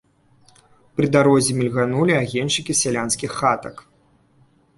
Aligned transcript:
Пры 0.99 1.05
дарозе 1.15 1.51
мільганулі 1.59 2.13
агеньчыкі 2.21 2.77
сялянскіх 2.81 3.31
хатак. 3.45 3.75